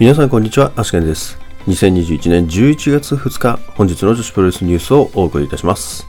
[0.00, 1.40] 皆さんこんにちは、アシケンです。
[1.66, 6.06] 2021年11月2日、本日の女子プロレスニュースをお送りいたします。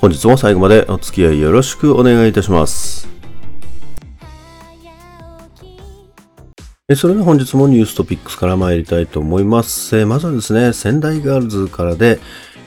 [0.00, 3.08] 本日も最後までお付き合いよろしくお願いいたします。
[6.94, 9.98] それでは本日もニューストピックスから参りたいと思います。
[9.98, 12.20] えまずはですね、仙台ガールズからで、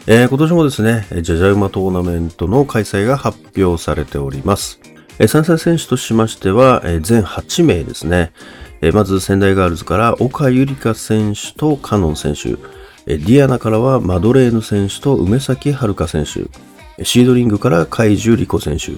[0.05, 4.81] えー今年もですね、ジャジャ馬トーナメントの開催が発表されております。
[5.17, 8.33] え参戦選手としましては、え全8名ですね。
[8.81, 12.57] えまず仙台ガールズから岡ゆりか選手とカノン選手。
[13.05, 17.03] えディアナからはマドレーヌ選手と梅崎遥選手。
[17.03, 18.93] シードリングから海樹リコ選手。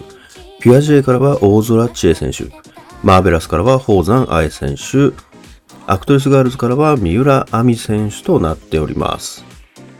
[0.61, 2.45] ピュア J からは大空知恵選手。
[3.03, 5.13] マーベラスからは宝山愛選手。
[5.85, 9.43] アクトレスガールズからは三浦亜美選手となっております。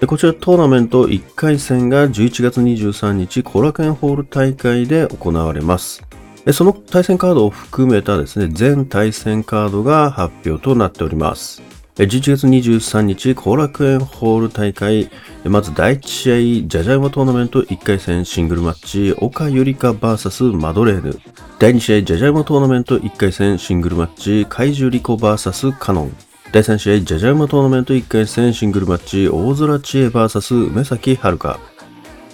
[0.08, 6.04] こちらトーナメント1回戦が11月23日後楽園ホール大会で行われます。
[6.52, 11.62] その対戦カードを含めたですね、全対戦カードが発表となっております。
[11.96, 15.10] 11月23日、後楽園ホール大会、
[15.46, 16.32] まず第1試
[16.64, 21.20] 合、ジャジャイマトーナメント1回戦シングルマッチ、岡ゆりか VS マドレーヌ。
[21.60, 26.18] 第2試合、ジャジャイマトーナメント1回戦シングルマッチ、怪獣リコ VS カノン。
[26.52, 31.73] 第3試合、ジャジャイマトーナメント1回戦シングルマッチ、大空知恵 VS 梅崎遥。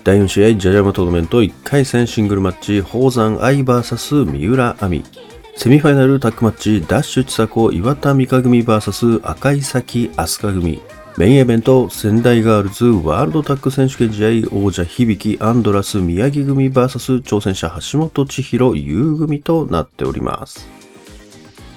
[0.03, 5.03] 第4試合、ジャジャマトーナメント1回戦シングルマッチ、宝山愛 VS 三浦亜美。
[5.57, 10.81] セミファイナルタッグマッチ、ダッシュ千佐子岩田美香組 VS 赤井咲飛鳥組。
[11.17, 20.65] メインイベント、仙台ガールズワールドタッグ選手権試合王者響アンドラス宮城組 VS 挑戦者橋本千尋優組となっております。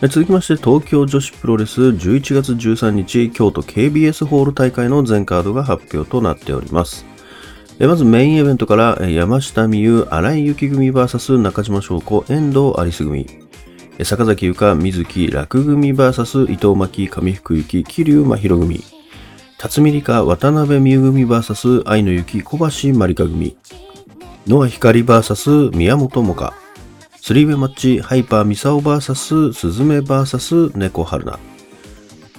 [0.00, 7.11] 続きまして、東京女子プロレス11月13日、京都 KBS ホール大会の全カードが発表となっております。
[7.82, 13.26] えまずメインイベントから山下美優、荒井幸組 VS 中島翔子、遠藤有栖組。
[14.04, 18.84] 坂崎優香、水木、楽組 VS 伊藤巻、上福幸、桐生真宙組。
[19.58, 23.56] 辰巳梨花、渡辺美優組 VS 愛の雪、小橋まりか組。
[24.46, 26.54] ノア光 VS 宮本萌歌。
[27.20, 31.36] スリーウェイマッチ、ハイパーミサオ VS スズメ VS 猫春菜。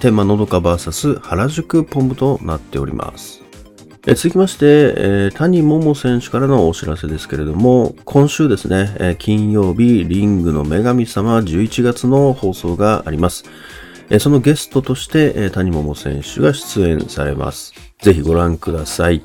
[0.00, 3.43] 天満のどか VS 原宿ポンブとなっております。
[4.06, 13.44] 続きまして、え谷桃選手からのお知らせですけれども、今週ですね、え金曜日、リングの女神様11月の放送があります。
[14.10, 17.72] えそのゲストとして、え谷桃選手が出演されます。
[18.02, 19.22] ぜひご覧ください。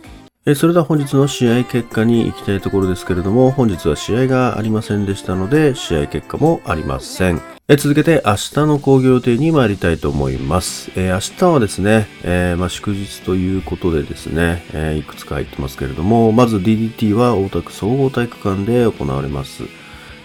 [0.56, 7.42] それでは本日の試合結果に行きたいところですけれども、本日は試合がありませんでしたので、試合結果もありません。
[7.68, 10.92] え続けて明日の工業予定に参りたいと思います。
[10.96, 19.64] えー明日はですね、えーまあ、祝日ということでですね、えーいくつか入ってますけれども、まず DDT は大田区総合体育館で行われます。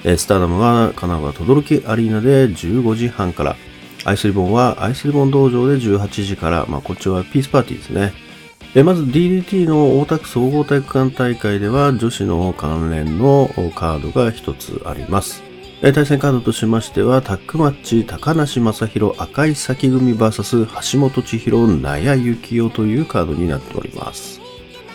[0.04, 3.56] えスターダムが神奈川轟アリーナで15時半から、
[4.06, 8.23] アイスリボンはアイスリボン道場で18時から、まあ、こっちはピースパーティーですね。
[8.82, 15.44] まず DDT の大田区総合体育館大会では女子の関連のカードが一つあります。
[15.80, 24.40] 対戦カードとしましてはタックマッチ高梨正宏赤井咲組 VS 橋本千尋納谷幸雄というカードになっております。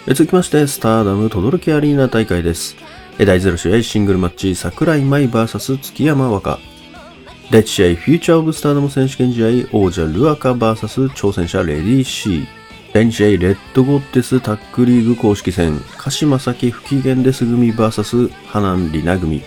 [0.08, 2.76] 続きましてスターダム轟アリーナ大会です。
[3.18, 6.60] え第0試合シングルマッチ桜井舞 VS 月山和歌
[7.50, 12.44] 第1試合、フューチャーオブスターダム選手権試合、王者ルアカ VS 挑戦者レディー C。
[12.44, 12.59] 第
[12.94, 19.44] 2試合、レッドゴッテスタックリーグ公式戦、鹿島崎不機嫌です組 VS 花南里奈組。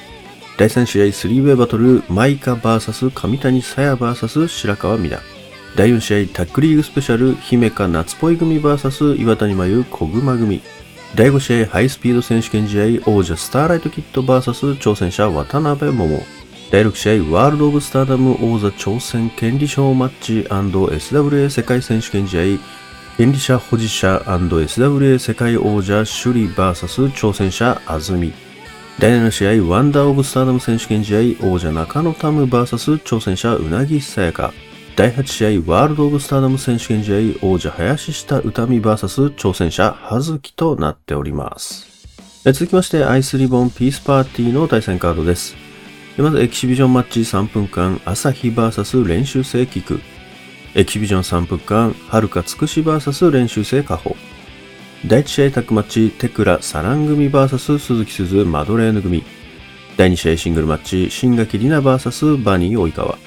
[0.56, 5.28] 第3試合、スリーウェイバトル、マイカ VS 上谷さや VS 白川美奈。
[5.76, 10.62] 第4試合、タックリーグスペシャル、姫香夏ぽい組 VS 岩谷真由小熊組。
[11.16, 16.22] 第5試合、ハイスピード選手権試合、王者スターライトキッド VS 挑戦者渡辺桃。
[16.70, 22.42] 第6試合、ワールド・オブ・スターダム王座挑戦権利賞マッチ &SWA 世界選手権試合、
[23.18, 28.32] 権利者保持者 &SWA 世界王者シュリー VS 挑戦者安住。
[28.98, 34.54] 第7試合、ワンダー・オブ・スターダム選手権試合、王者中野タム VS 挑戦者うなぎさやか。
[34.96, 41.86] 第8試合、ワールド・オブ・スターダム選手権試合、王者林下歌美 VS 挑戦者葉月となっております。
[42.47, 45.54] 続きまして、アイスリボンピースパーティーの対戦カードです。
[46.16, 50.00] まずエキシビジョンマッチ3分間、朝日 VS 練習生キク。
[50.74, 54.16] エキシビジョン3分間、はるかつくし VS 練習生加法。
[55.07, 59.22] 第1試合タッグマッチ、テクラサラン組 VS 鈴木鈴マドレーヌ組。
[59.98, 63.19] 第2試合シングルマッチ、新垣里奈 VS バニー及川。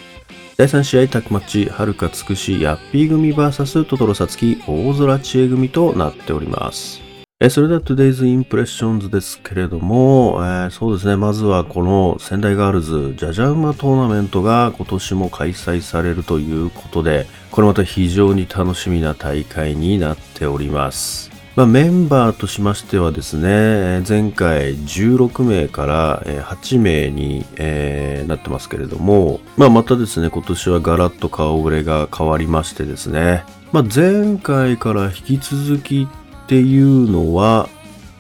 [0.57, 7.04] 第3試合タッグマッチ、はるかつくしヤッピー組 VS トトロサツキ大空知恵組となっております。
[7.41, 21.29] えそれでは Today's Impressions ですけれども、えー、そうですね、まずはこの仙台ガールズジャジャ馬トーナメントが今年も開催されるということで、これまた非常に楽しみな大会になっております。
[21.57, 33.43] まあ、メンバーとしましてはですね、前回16名から8名に、えー、なってますけれども、まあ、またですね、今年はガラッと顔ぶれが変わりましてですね、
[33.73, 36.07] まあ、前回から引き続き
[36.45, 37.68] っていうのは、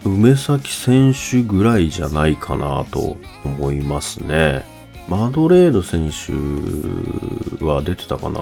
[0.03, 4.65] 梅崎選手ぐらいじゃないかなと思いますね。
[5.07, 8.41] マドレード選手は出てたかな？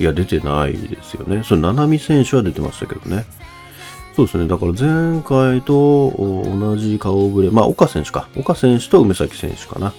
[0.00, 1.42] いや、出てないですよね。
[1.44, 3.24] それ、七海選手は出てましたけどね。
[4.16, 4.48] そうですね。
[4.48, 7.50] だから前回と同じ顔ぶれ。
[7.52, 8.28] まあ、岡選手か。
[8.36, 9.90] 岡選手と梅崎選手かな。
[9.90, 9.94] っ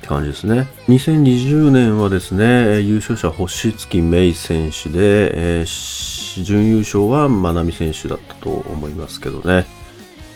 [0.00, 0.68] て感じですね。
[0.88, 9.66] 2020年はですね、優勝者星月芽衣選手で、えー準優勝は真波選手だったと思いますけどね。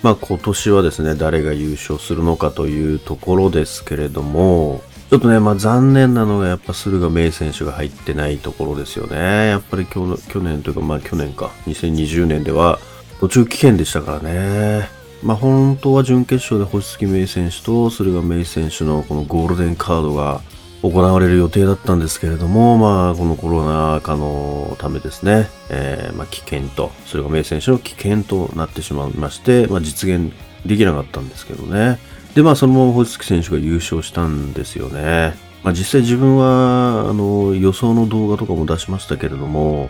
[0.03, 9.49] まあ今年はですね、誰が優勝するのかというところですけれども、ちょっとね、まあ残念なのがやっぱ駿河明選手が入ってないところですよね。
[9.49, 12.79] やっぱり去去年というかまあ去年か、2020年では
[13.21, 14.89] 途中棄権でしたからね。
[15.23, 20.43] まあ本当は準決勝で星月明選手と駿河明選手のこのゴールデンカードが
[20.85, 30.31] 行われる予定だったんですけれども、まあ、このコロナ禍のためですね、えー、まあ、危険と、それが名選手の危険となってしまいまして、まあ、実現
[30.67, 31.99] できなかったんですけどね。
[32.35, 35.35] で、まあ、そのまま星月選手が優勝したんですよね。
[35.63, 39.89] まあ、実際自分は、あの、予想の動画とかも出しましたけれども、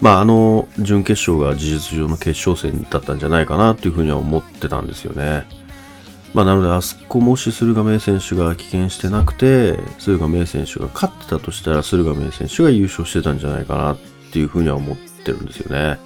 [0.00, 5.46] まあ、あの、準決勝が事実上の決勝戦だったんじゃないかなというふうには思ってたんですよね。
[6.38, 13.98] まあ、なので、あそこもし駿河明選手が棄権してなくて、駿河明選手が勝ってたとしたら、駿河明選手が優勝してたんじゃないかなっ
[14.32, 15.98] ていうふうには思ってるんですよね。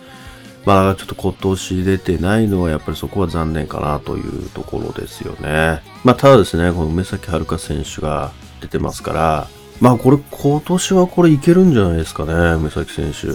[0.65, 5.83] まあ、ちょっと今年出てないのは、やっぱりそこは残念かなというところですよね。
[6.03, 8.33] まあ、ただですね、この梅崎遥選手が
[8.63, 9.49] 出てますから、
[9.83, 13.27] まあ、これ、今年はこれいけるんじゃないですかね、梅崎選手。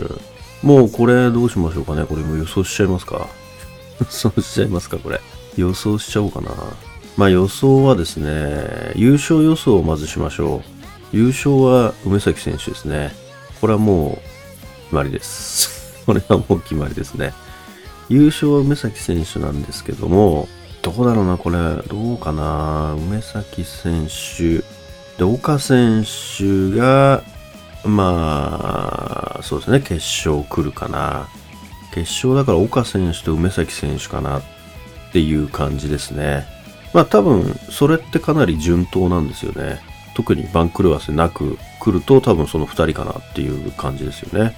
[0.65, 2.05] もうこれどうしましょうかね。
[2.05, 3.27] これも予想しちゃいますか？
[4.01, 5.21] 予想しちゃいますか、これ。
[5.57, 6.49] 予想しちゃおうかな。
[7.18, 10.78] まあ予想はですね、優勝予想をまずしましょう。
[11.12, 13.12] 優勝は梅崎選手ですね。
[13.60, 15.98] これはもう決まりです。
[16.06, 17.34] これはもう決まりですね。
[18.08, 20.48] 優勝は梅崎選手なんですけども、
[20.84, 22.94] どこだろうな、これ、どうかな。
[22.94, 24.60] 梅崎選手。
[25.18, 27.24] で、岡選手が、
[27.84, 31.28] まあ、そうですね、決勝来るかな。
[31.94, 34.42] 決勝だから岡選手と梅崎選手かなっ
[35.12, 36.56] ていう感じですね。
[36.97, 39.79] まあ多分、それってかなり順当なんですよね。
[40.15, 44.55] 特に番狂わせなく来ると多分その2人かなっていう感じですよね。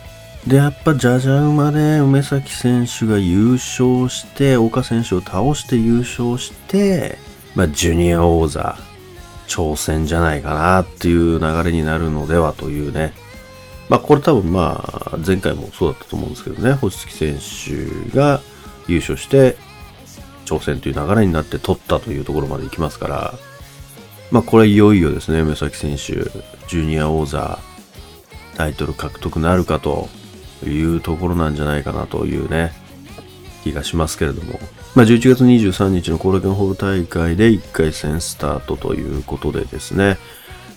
[0.47, 7.17] で、やっぱジャジャ馬で梅崎選手が優勝して、岡選手を倒して優勝して、
[7.55, 8.77] まあジュニア王座
[9.49, 13.11] 挑戦じゃないかなっていう流れになるのではというね。
[13.89, 14.81] まあこれ多分ま
[15.11, 18.39] あ前回もそうだったと思うんですけどね、星月選手が
[18.87, 19.57] 優勝して、
[20.49, 23.33] 挑戦という流れになって取ったというところまで行きますから、
[24.31, 25.97] まあこれいよいよですね、目崎選手、
[26.67, 27.59] ジュニア王座、
[28.55, 30.09] タイトル獲得なるかと
[30.65, 32.73] いうところなんじゃないかなというね、
[33.63, 34.59] 気がしますけれども。
[34.95, 40.17] まあ11月23日の高学年ホール大会で1回戦スタートということでですね、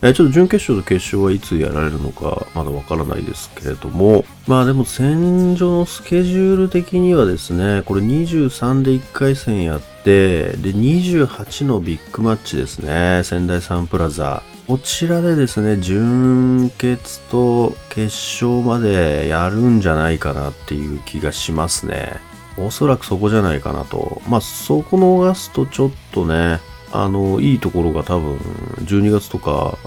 [0.02, 14.42] ちょっと準決勝と決勝はいつやられるのかまだわからないですけれども、まあでも戦場のスケジュール的にはですね、これ23で1回戦やって、で28のビッグマッチですね、仙台サンプラザ。
[14.66, 22.14] こちらでですね、準決と決勝までやるんじゃないかなっていう気がしますね。
[22.56, 24.20] おそらくそこじゃないかなと。
[24.28, 26.60] まあそこ逃すとちょっとね、
[26.92, 28.36] あの、いいところが多分、
[28.84, 29.78] 12月とか、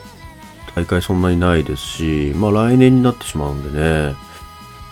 [0.75, 4.15] 大会そんなにないですし、まあ来年になってしまうんでね、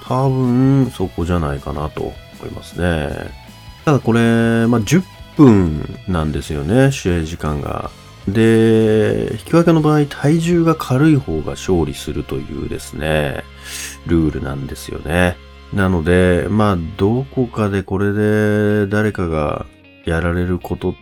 [0.03, 2.13] 多分そこじゃないかなと思
[2.47, 3.09] いますね。
[3.85, 4.19] ただこれ、
[4.67, 5.03] まあ10
[5.35, 7.91] 分なんですよね、試合時間が。
[8.27, 13.43] で、引き分けの場合、体重が軽い方が勝利するというですね、
[14.07, 15.35] ルールなんですよね。
[15.73, 19.65] なので、まあ、どこかでこれで誰かが
[20.05, 20.95] やられることっ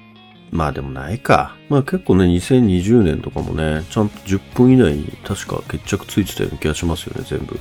[0.52, 1.56] まあでもないか。
[1.70, 7.60] まあ結構ね、2020年とかもね、ちゃんと10分以内に確か決着ついてたような気がしますよね、全部。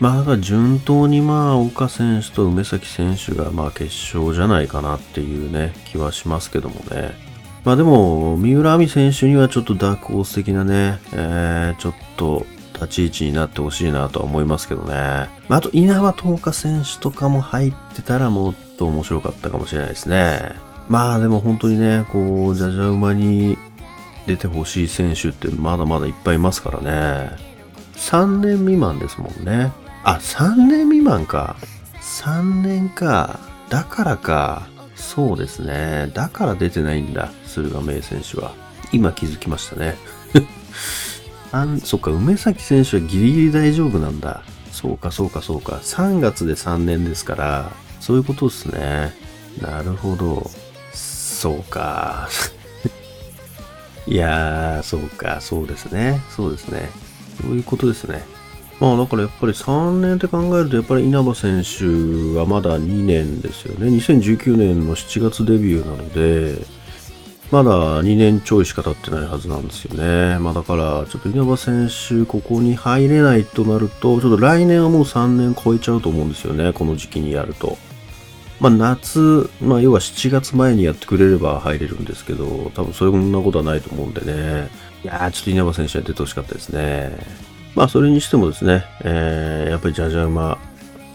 [0.00, 3.84] まあだから順当にまあ岡選手と梅崎選手がまあ決
[4.16, 7.12] 勝じゃないかなっていうね、気はしますけどもね。
[7.64, 14.94] まあでも、三浦亜美選手にはちょっとダークホース的なね、えー、ちょっと立ち位置になってほしいなとは思いますけどね。
[15.48, 20.52] まあ、あと稲葉十日選手とかも入ってたらもうと面白かったかもしれないですね。
[20.88, 23.56] まあでも本当にね、こう、じゃじゃ馬に
[24.26, 27.30] 出てほしい選手ってまだまだいっぱいいますからね。
[27.96, 29.72] 3年未満ですもんね。
[30.02, 31.56] あ、3年未満か。
[32.00, 33.40] 3年か。
[33.70, 34.68] だからか。
[34.94, 36.10] そうですね。
[36.14, 37.30] だから出てないんだ。
[37.46, 38.52] 駿河明選手は。
[38.92, 39.96] 今気づきましたね。
[41.52, 44.42] あん、そっか、梅崎選手はギリギリ大丈夫なんだ。
[44.70, 45.80] そうか、そうか、そうか。
[45.82, 49.14] 3月で3年ですから、そういうことですね。
[49.60, 50.50] なるほど。
[51.44, 52.26] そうか。
[54.08, 56.22] いやー、そうか、そうですね。
[56.34, 56.88] そうですね。
[57.42, 58.24] そういうことですね。
[58.80, 61.84] まあだからやっぱり3年って考えるとやっぱり稲葉選手
[62.38, 63.88] はまだ2年ですよね。
[63.88, 66.64] 2019年の7月デビューなので、
[67.50, 70.38] まだ2年ちょいしか経ってないはずなんですよね。
[70.38, 76.72] まあだからちょっと稲葉選手ここに入れないとなると、ちょっと来年はもう3年超えちゃうと思うんですよね。
[76.72, 77.76] この時期にやると。
[78.64, 84.70] まあ夏、まあ要は7月前にやってくれれば入れるんですけど、多分そんなことはないと思うんでね。
[85.04, 87.14] いやーちょっと稲葉選手は出てほしかったですね。
[87.74, 90.56] まあ、それにしてもですね、えー、やっぱりジャジャ馬、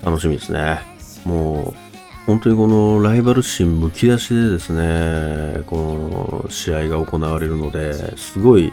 [0.03, 0.79] 楽しみですね。
[1.25, 8.72] もう、本当にこのライバル心むき出しでですね、この試合が行われるので、すごい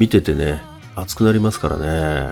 [0.00, 0.60] 見ててね、
[0.96, 1.76] 熱くなりますから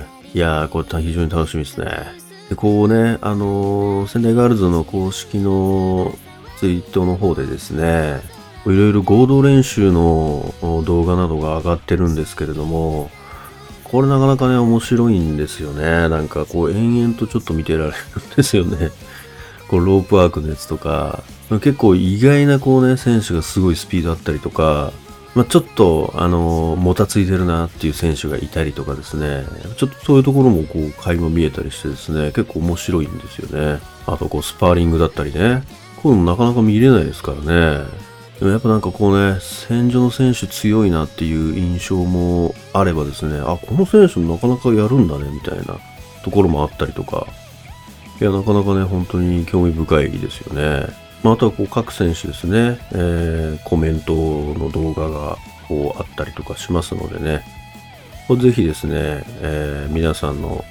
[0.00, 0.04] ね。
[0.34, 2.19] いやー、これ非常に楽しみですね。
[2.50, 6.12] で、こうね、あのー、仙台ガールズの公式の
[6.58, 8.20] ツイートの方でですね、
[8.66, 10.52] いろいろ合同練習の
[10.84, 13.08] 動画などが上がってるんですけれども、
[13.84, 16.08] これなかなかね、面白いんですよね。
[16.08, 18.90] なんかこう、延々とちょっと見てられるんですよね。
[19.68, 24.92] こう、ロープワークのやつとか、結構意外なこうね、選手がすごいスピードあったりとか、
[25.34, 29.44] まあ、ちょっと、あの、もたついてるなっていう選手がいたりとかですね、
[29.76, 33.80] ちょっとそういうところもこう、垣間見えたりしてですね、結構面白いんですよね。
[34.06, 35.62] あとこう、スパーリングだったりね、
[36.02, 37.84] こういうのなかなか見れないですからね。
[38.40, 45.78] でもやっぱなんかこうね、戦場の選手強いなっていう印象もあればですね、あ、この選手もなかなかやるんだね、みたいな
[46.24, 47.26] ところもあったりとか、
[48.20, 51.09] いや、なかなかね、本当に興味深いですよね。
[51.22, 55.36] まあ、あとはこう各選手ですね、えー、コメントの動画が
[55.68, 57.44] こうあったりとかしますのでね、
[58.36, 60.64] ぜひですね、えー、皆さんの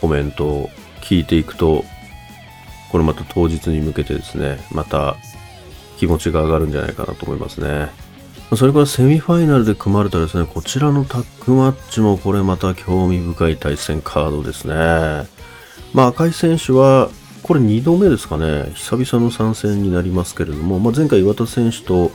[0.00, 0.70] コメントを
[1.00, 1.84] 聞いていくと、
[2.90, 5.16] これまた当日に向けてですね、また
[5.98, 7.90] 気持ちが上がるんじゃないかなと思いますね。
[8.56, 14.74] それからセミファイナルで組まれたですね、こちらのタッグマッチもこれまた興味深い対戦カードですね。
[15.92, 17.10] まあ赤い選手は、
[17.48, 22.10] これ2度目ですかね、久々の参戦になりますけれども、まあ、前回岩田選手と、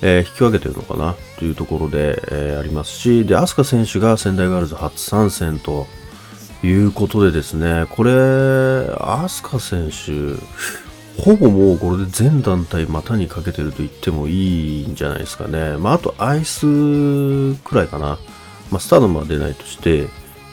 [0.00, 1.14] えー、引き分けてるのかな。
[1.38, 5.86] というところで、えー、ありますし、で、飛鳥選手が仙台ガールズ初参戦と
[6.62, 10.40] いうことでですね、これ、飛鳥選手、
[11.22, 15.76] ほぼもうこれで全団体股にかけてると言ってもいいんじゃないですかね。
[15.76, 18.18] まあ、あとアイスくらいかな。
[18.70, 20.08] まあ、スタードまで出ないとして、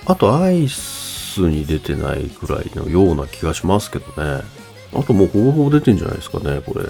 [0.05, 1.08] あとアイス
[1.47, 4.43] に出てないくらいのような気がしますけどね。
[4.93, 6.85] あともうほぼほぼ出てんじゃないですかね、これ。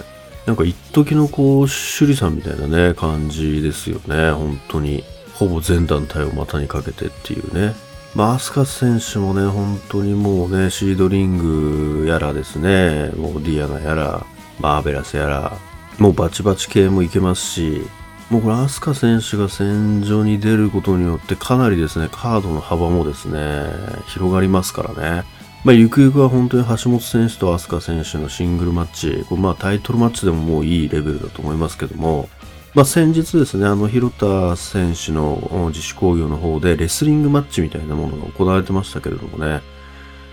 [0.46, 5.04] なんか一時のこう、趣里さんみたいなね、感じですよね、本当に。
[5.34, 7.76] ほぼ全団体を股にかけてっていうね。
[8.16, 14.26] まあ、アスカ選手もね、本当にもうね、シードリングやらですね、もうディアナやら、
[14.60, 15.58] マーベラスやら、
[16.00, 17.84] もうバチバチ系もいけますし、
[18.30, 23.66] もうこれアスカ選手が戦場に出ることによってかなりですね、カードの幅もですね、
[24.08, 25.24] 広がりますからね。
[25.66, 32.30] まあ、ゆくゆくは本当に橋本選手とアスカ選手のシングルマッチ、これまあタイトルマッチでももういいレベルだと思いますけども、
[32.76, 39.62] まあ、先日ですね、あの、広田選手の自主工業の方でレスリングマッチみたいなものが行われてましたけれどもね、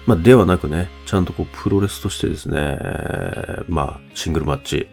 [0.05, 2.79] まあ、ではなくね、ちゃんとこう、プロレスとしてですね、
[3.69, 4.87] まあ、シングルマッチ。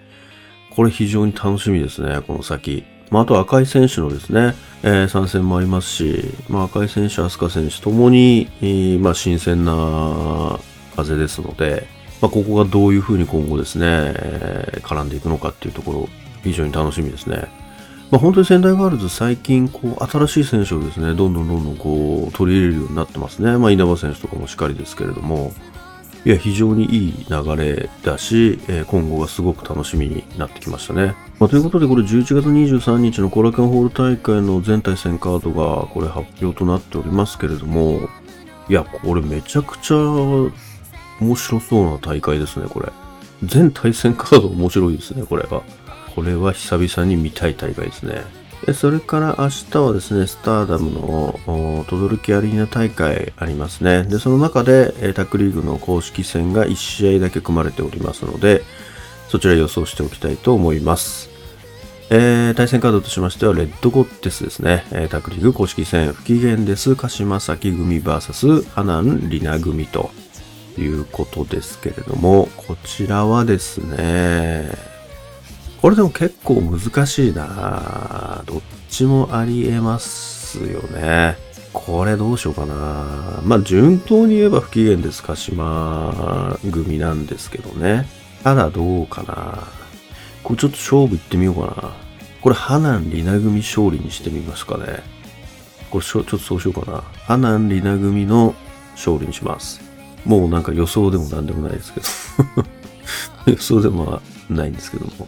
[0.71, 2.85] これ非常に楽しみですね、この先。
[3.13, 10.59] まあ、あと赤い選手のですね、えー、参戦もありますし、まあ、赤い選手、飛鳥選手ともに、えー、まあ、新鮮な
[10.95, 11.85] 風ですので、
[12.23, 16.09] まあ、ここがどういうふうに今後ですね、えー、絡んでいくのかっていうところ
[16.43, 17.45] 非常に楽しみですね。
[18.09, 23.59] まあ、本当に仙台ガールズ最近こう新しい選手をですね、どんどんどんどんこう取り入れるようになってますね。
[23.59, 25.53] まあ、稲葉選手とかもしっかりですけれども、
[26.25, 31.15] いや、非常にいい流れだし、え、今後がすごく楽しみになってきましたね。
[31.37, 38.07] まあ、ということで、これ11月23日のコラケンホール大会の全対戦カードがこれ発表となっておりますけれども、
[38.69, 42.89] いや、これめちゃくちゃ面白そうな大会ですね、これ。
[43.43, 45.61] 全対戦カード面白いですね、これが。
[46.15, 48.23] これは久々に見たい大会ですね。
[48.71, 54.03] それから明日はですね、スターダムの轟アリーナ大会ありますね。
[54.03, 58.61] で、その中でタックリーグの公式戦が1試合だけ組まれておりますので、
[59.27, 61.29] そちら予想しておきたいと思います。
[62.09, 64.85] えー、対戦カードとしましては、レッドゴッテスですね。
[64.91, 66.95] え、タックリーグ公式戦、不機嫌です。
[66.95, 70.11] 鹿島崎組 VS ハナンリナ組と
[70.77, 74.92] いうことですけれども、こちらはですね、
[75.83, 81.35] これでも結構難しいなどっちもありえますよね。
[81.73, 85.21] これどうしようかなまあ順当に言えば不機嫌です。
[85.21, 88.07] 鹿島組なんですけどね。
[88.45, 89.67] ただどうかな
[90.41, 91.93] これちょっと勝負いってみようかな。
[92.39, 95.03] これ、ハナン・リナ組勝利にしてみますかね。
[95.91, 97.01] これちょっとそうしようかな。
[97.25, 98.55] ハナン・リナ組の
[98.91, 99.81] 勝利にします。
[100.23, 105.27] もうなんか予想でもなんでもないですけど 予想でもないんですけども。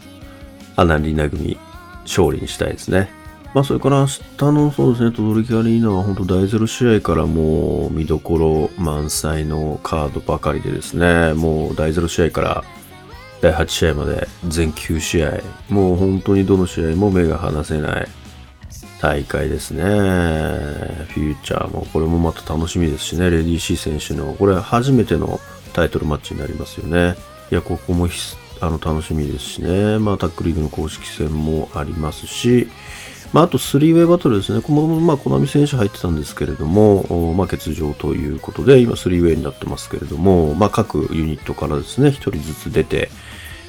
[0.75, 1.57] アナリーナ組
[2.03, 3.09] 勝利にしたいですね。
[3.53, 12.63] まあ、それから明日のそうですね、トドリキアリーナは本当第0試合からもう見どころ満載のカードばかりでですね、もう第0試合から
[13.41, 15.39] 第8試合まで全9試合、
[15.69, 18.07] もう本当にどの試合も目が離せない
[19.01, 19.83] 大会ですね。
[19.83, 25.39] フューチャーも、これもまた楽しみですしね、レディー・シー選手の、これ初めての
[25.71, 27.15] タイトルマッチになりますよね。
[27.51, 28.07] いや、ここも
[28.65, 32.67] あの楽しみですしね、まあ、タックリーグの公式戦もありますし、
[33.33, 43.09] まあ、あとスリーウェイバトルですね、このまあ、コナミ選手入ってたんですけれども、まあ、欠場ということで、今スリーウェイになってますけれども、まあ、各ユニットからですね、1人ずつ出て、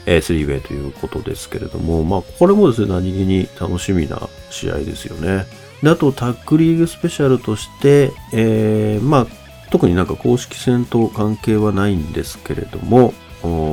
[0.07, 5.47] えー、スリーウェイということですけれども、まあ、これもですね、何気に楽しみな試合ですよね。
[5.83, 9.27] で、あと、タックリーグスペシャルとして、えー、まあ、
[9.71, 13.13] 特になんか公式戦と関係はないんですけれども、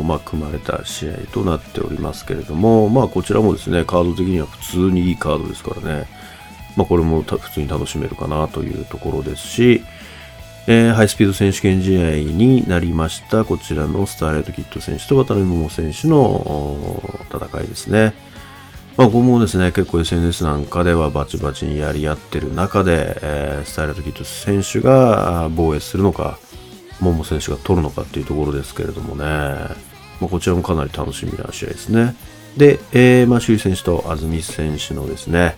[0.03, 6.08] まあ、組まれた試合となっておりますけれども、まあ、こちらもですね、カード的には普通にいいカードですからね、
[6.75, 9.84] まあ、これも普通に楽しめるかなというところですし、
[10.65, 18.13] えー、ハイスピード選手権試合になりました、こちらのスターライトキッド選手と渡辺桃選手の戦いですね。
[18.96, 26.38] まあ、ここもですね、結構 SNS なんかではバチバチにやり合ってる中で、えー、スターライトキッド選手が防衛するのか、
[27.12, 32.16] 桃選手が取るのかっていうところですけれどもね、まあ、こちらもかなり楽しみな試合ですね。
[32.57, 35.55] で、えー、まあ、首位選手と安住選手のですね、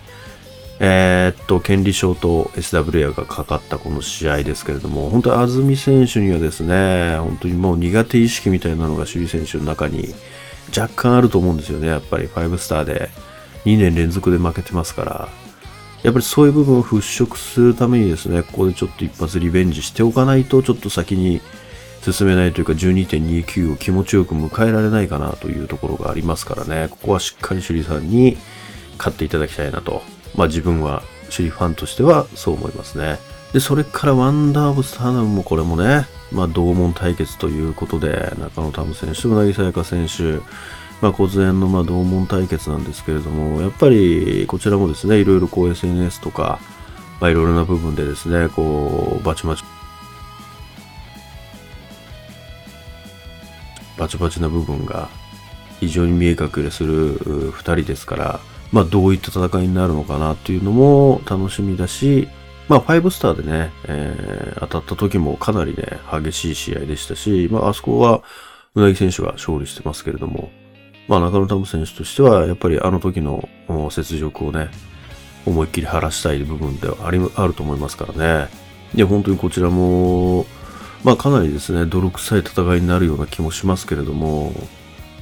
[0.78, 10.14] えー、っと、権利賞と SWA がかかったこの試合ですけれども、本当に安住選手にはですね、本当にもう苦手意識みたいなのが首位選手の中に
[10.76, 11.86] 若干あると思うんですよね。
[11.88, 13.10] やっぱり5スターで
[13.64, 15.28] 2年連続で負けてますから、
[16.06, 21.40] やっぱりそういう部分を払拭するためにですね、ここでちょっと一発リベンジしておかないと、ちょっと先に
[22.00, 28.36] 進めないというか、12.29を気持ちよく迎えられないかなというところがありますからね、ここはしっかり首里さんに
[28.98, 30.02] 勝っていただきたいなと。
[30.36, 33.18] まあ自分は首里ファンとしてはそう思いますね。
[33.52, 40.38] で、それからワンダーブスターナムもこれもね、まあ同門対決ということで、中野タム選手と柳さやか選手、
[41.02, 46.58] まあ、小津園のまあ同門対決なんですけれども、やっぱりこちらもですね、いろいろこう SNS とか、
[47.20, 49.62] まあ、いろいろな部分でですね、こう、バチバチ、
[53.98, 55.08] バチバチな部分が
[55.80, 58.40] 非常に見え隠れする2人ですから、
[58.72, 62.28] まあ、どういった戦いになるのかなっていうのも楽しみだし、
[62.68, 68.22] まあ、5スターでね、えー、当たった時もかなりね、激しい試合でしたし、まあ、あそこは、
[68.74, 70.50] うなぎ選手が勝利してますけれども、
[71.08, 74.68] まあ中野タム選手としては、やっぱりあの時の雪辱をね、
[75.46, 78.48] 思いっきり晴らしたい部分ではありあると思いますからね。
[78.94, 80.46] で、本当にこちらも、
[81.04, 84.52] まあかなりですね、泥臭い戦いになるような気もしますけれども、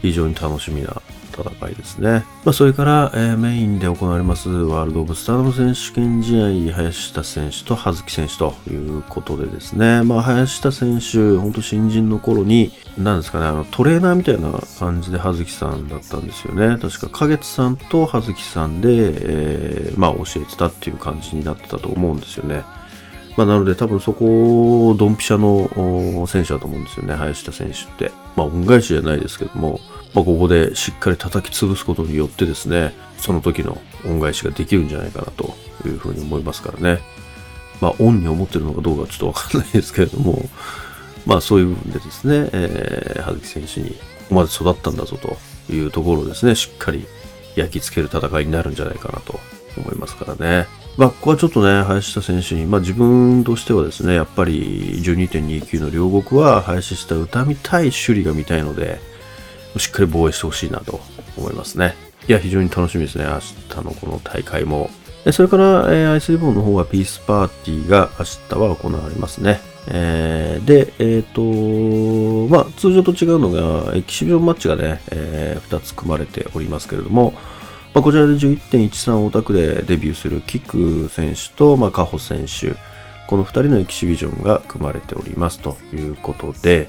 [0.01, 1.03] 非常に楽しみな
[1.43, 2.25] 戦いですね。
[2.45, 16.79] まあ、それから、えー、メインで行われますワールド・オブ・スターダム選手権試合、林田選手と葉月選手ということでですね、まあ、林田選手、本当新人の頃に、何ですかね、あの、トレーナーみたいな感じで葉月さんだったんですよね。
[16.81, 22.63] 確か、花月さんと葉月さんで、えー、まあ、教えてたっていう感じになってたと思うんですよね。
[23.37, 28.13] まあ、なので多分そこ、ドンピシャの選手だと思うんですよね、林田選手って。
[28.37, 29.81] まあ、恩返しじゃないですけども、
[30.15, 37.01] まあ、ここでしっかり叩き潰すことによってですね、その時の恩返しができるんじゃないかなというふうに思いますからね。
[37.81, 40.39] まあ、恩に思ってるのかどうかちょっとわかんないですけれども、
[41.27, 43.97] まあ、そういう部分でですね、えー、葉月選手にこ
[44.29, 45.37] こまで育ったんだぞと
[45.73, 47.07] いうところをですね、しっかり
[47.57, 49.41] 焼き付ける戦いになるんじゃないかなと
[49.77, 50.67] 思いますからね。
[50.97, 59.01] まあ、ここはちょっとね、林下選手に、まあ自分としてはですね、やっぱり12.29の両国は林下歌みたい、首里が見たいので、
[59.79, 61.01] しっかり防衛してほしいなと
[61.37, 61.95] 思いますね。
[62.29, 63.25] いや、非常に楽しみですね。
[63.25, 63.41] 明
[63.83, 64.91] 日のこの大会も。
[65.33, 69.61] それから、えー、アイスリボンの方はピースパーティーが明日は行われますね。
[69.87, 77.35] えー、で、えっ、ー、と、まあ、通常と違うのが、エキシビジョンマッチがね、えー、2つ組まれておりますけれども、
[77.93, 82.75] まあ、こちらで11.13オタクでデビューするキク選手と、まあ、カホ選手、
[83.27, 86.89] この2人のエキシビジョンが組まれておりますということで、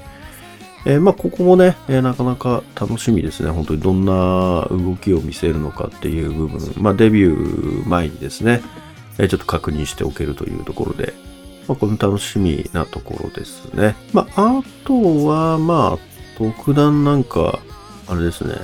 [0.86, 3.50] えー、まあ、ここもね、えー、なかなか楽しみですね。
[3.50, 8.62] 本当にどんな動きを見せるのかっていう部分、まあ、デビュー前にですね、
[9.18, 11.12] えー、ちょっと確認しておけるというところで、
[11.66, 13.96] まあ、この楽しみなところですね。
[14.12, 15.98] まあ、あとは、まあ、
[16.38, 17.58] 特段なんか、
[18.06, 18.54] あれですね、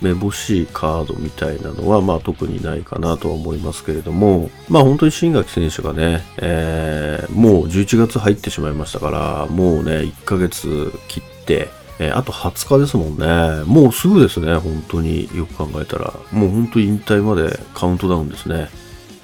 [0.00, 13.64] めぼしいカードみたいなのは、まあ特にないかなとは思いますけれども、まあ本当に新垣選手がね、えー、もう11月入ってしまいましたから、もうね、1ヶ月切って、えー、あと20日ですもんね。
[13.64, 16.14] もうすぐですね、本当によく考えたら。
[16.30, 18.68] もう本当に引退までカウントダウンですね。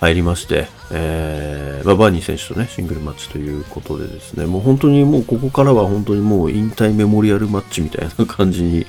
[0.04, 8.86] 入りまして、えー、まあ、バーニー選手とね、シングルマッチということでですね、もう本当にもうここからは本当にもう引退メモリアルマッチみたいな感じに、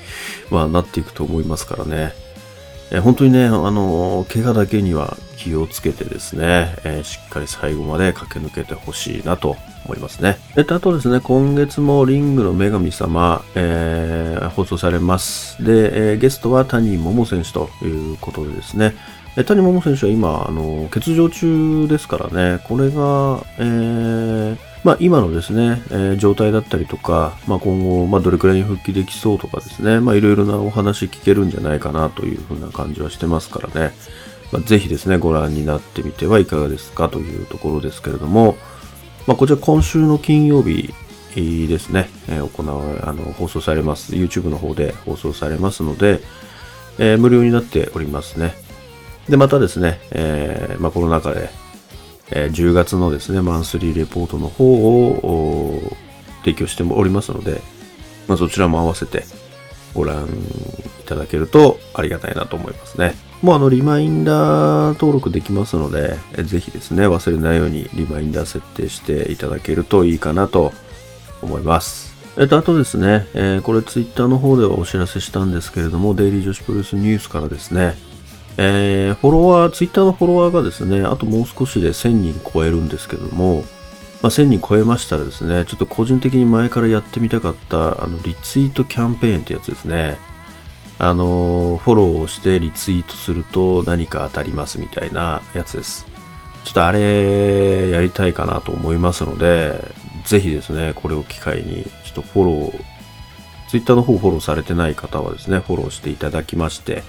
[0.51, 2.13] まあ、なっていくと思いますからね。
[2.91, 10.37] えー、本当にね、あの、怪我だけには気をつけてですね、えー、しっかり最後まで駆け抜けてほしいなと思いますね。
[10.57, 15.63] えっと、あとですね、今月もリングの女神様、えー、放送されます。
[15.63, 18.95] で、えー、ゲストは谷桃選手ということでですね、
[19.43, 33.93] 谷桃選手は今、あの、欠場中ですからね、これが、えー、まあ、今のですね、えー、状態だったりとか、まあ、今後、まあ、どれくらいに復帰できそうとかですね、まあ、いろいろなお話聞けるんじゃないかなというふうな感じはしてますからね、
[34.53, 37.09] まあ、ぜひですね、ご覧になってみてはいかがですか？
[37.09, 38.55] というところですけれども、
[39.27, 40.93] まあ、こちら今週の金曜日
[41.35, 44.13] ですね、え、行わあの、放送されます。
[44.13, 46.21] YouTube の方で放送されますので、
[46.99, 48.53] えー、無料になっておりますね。
[49.29, 51.49] で、またですね、えー、まあ、この中で、
[52.31, 55.81] えー、10月のですね、マンスリーレポートの方を
[56.43, 57.61] 提供しておりますので、
[58.27, 59.23] まあ、そちらも合わせて
[59.93, 63.13] ご覧いただけるとありがたいなと思いますね。
[63.41, 70.73] もうあの、リマインダー登録できますので、えぜひですね、忘れないようにリマインダー設定していただけるといいかなと
[71.41, 72.15] 思います。
[72.37, 77.95] えっと、あとですね、えー、これツイッターの方ではお知らせしたんですけれども、デイリー女子プロレスニュースからですね、
[78.57, 83.63] えー、フォロワー、ツイッターのフォロワーがですね、あともう少しで1000人超えるんですけども、
[84.21, 90.17] まあ、1000人超えましたらですね、ちょっと個人的に前からやってみたかった、あの、リツイートキャンペーンってやつですね。
[90.97, 96.05] あの、フォローをしてリツイートすると何か当たりますみたいなやつです。
[96.63, 99.79] ちょっとあれ、やりたいかなと思いますので、
[100.23, 102.83] ぜひですね、これを機会に、ちょっとフォロー、
[103.69, 107.03] ツイッターの方フォローされてない方はですね、フォローしていただきまして、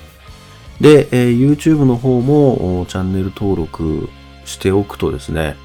[0.81, 4.09] で、えー、YouTube の方もチャンネル登録
[4.45, 5.57] しておくとですね、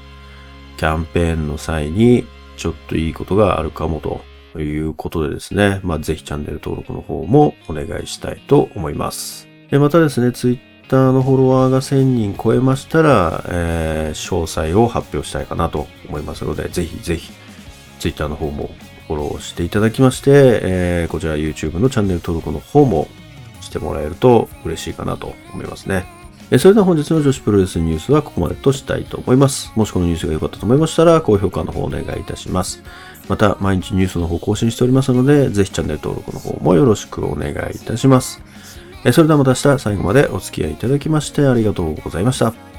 [0.78, 9.48] キャンペーンの際にちょっといいことがあるかもということでですね、まあ、ぜひチャンネル登録の方もお願いしたいと思います。
[9.70, 17.32] でまたですね、Twitter のフォロワーが1000人超えましたら、えー、詳細を発表したいかなと思いますので、ぜひぜひ
[17.98, 18.70] Twitter の方も
[19.06, 23.08] フォローしていただきまして、えー、こちら YouTube のチャンネル登録の方も
[23.62, 26.04] してもらえると嬉しいかなと思いますね。
[26.58, 29.72] それでは本日の女子プロレスニュースはここまでとしたいと思います。
[29.74, 32.82] もしこのニュースが良かったと思いましたら、高評価の方お願いいたします。
[33.28, 38.42] また、毎日ニュースの方更新しておりますので、ぜひチャンネル登録の方もよろしくお願いいたします。
[39.12, 42.71] それではまた明日最後までお付き合いいただきましてありがとうございました。